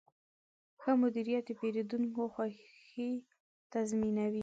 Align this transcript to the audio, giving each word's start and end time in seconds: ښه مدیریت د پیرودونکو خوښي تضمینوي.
ښه 0.81 0.91
مدیریت 1.01 1.43
د 1.47 1.51
پیرودونکو 1.59 2.23
خوښي 2.33 3.11
تضمینوي. 3.73 4.39